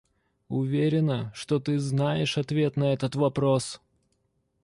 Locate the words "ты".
1.59-1.77